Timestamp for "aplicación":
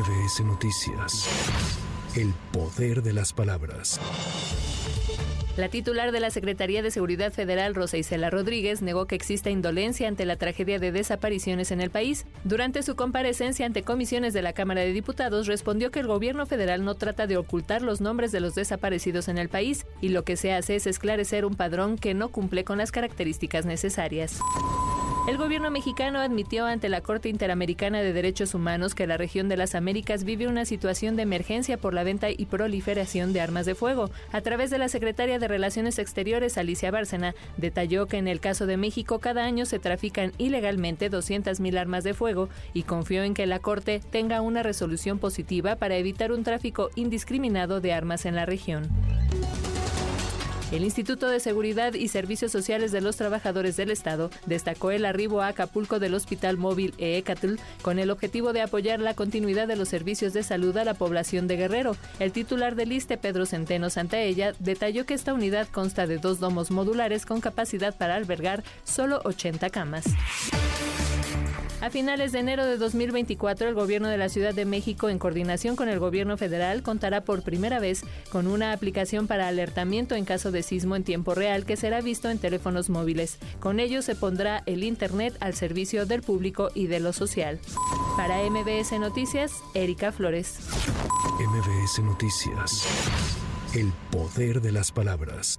78.72-79.26